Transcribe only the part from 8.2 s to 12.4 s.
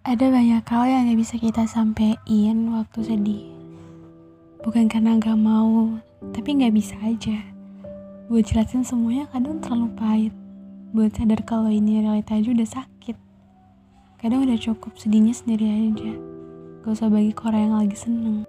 Buat jelasin semuanya kadang terlalu pahit. Buat sadar kalau ini realita